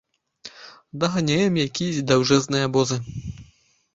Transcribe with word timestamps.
Даганяем 1.01 1.59
якіясь 1.67 2.01
даўжэнныя 2.11 2.63
абозы. 2.69 2.97